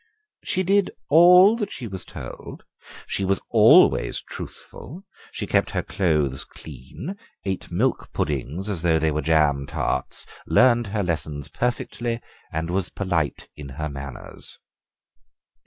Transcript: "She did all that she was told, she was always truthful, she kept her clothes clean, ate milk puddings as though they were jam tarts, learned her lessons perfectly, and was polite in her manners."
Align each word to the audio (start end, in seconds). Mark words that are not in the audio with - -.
"She 0.43 0.63
did 0.63 0.89
all 1.11 1.55
that 1.57 1.71
she 1.71 1.85
was 1.85 2.05
told, 2.05 2.63
she 3.05 3.23
was 3.23 3.39
always 3.51 4.19
truthful, 4.19 5.03
she 5.31 5.45
kept 5.45 5.69
her 5.69 5.83
clothes 5.83 6.43
clean, 6.43 7.15
ate 7.45 7.69
milk 7.69 8.11
puddings 8.11 8.67
as 8.67 8.81
though 8.81 8.97
they 8.97 9.11
were 9.11 9.21
jam 9.21 9.67
tarts, 9.67 10.25
learned 10.47 10.87
her 10.87 11.03
lessons 11.03 11.49
perfectly, 11.49 12.19
and 12.51 12.71
was 12.71 12.89
polite 12.89 13.47
in 13.55 13.69
her 13.77 13.89
manners." 13.89 14.57